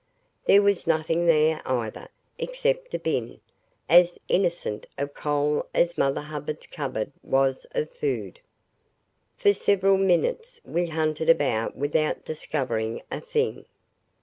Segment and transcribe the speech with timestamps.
[0.45, 2.07] There was nothing there, either,
[2.39, 3.39] except a bin,
[3.87, 8.39] as innocent of coal as Mother Hubbard's cupboard was of food.
[9.37, 13.65] For several minutes we hunted about without discovering a thing.